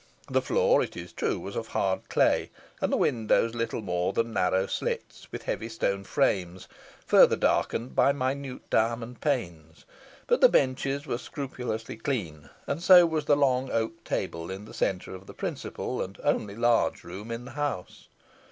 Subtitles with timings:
[0.31, 2.49] The floor, it is true, was of hard clay,
[2.81, 6.67] and the windows little more than narrow slits, with heavy stone frames,
[7.05, 9.85] further darkened by minute diamond panes;
[10.25, 14.73] but the benches were scrupulously clean, and so was the long oak table in the
[14.73, 18.07] centre of the principal and only large room in the house.